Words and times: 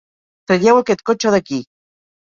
Traieu 0.51 0.79
aquest 0.81 1.05
cotxe 1.13 1.37
d'aquí! 1.37 1.65